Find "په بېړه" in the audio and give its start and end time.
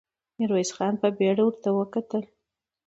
1.01-1.43